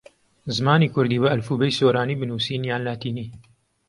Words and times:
زمانی 0.57 0.87
کوردی 0.93 1.21
بە 1.21 1.27
ئەلفوبێی 1.31 1.75
سۆرانی 1.79 2.19
بنووسین 2.19 2.61
یان 2.71 2.81
لاتینی؟ 2.87 3.27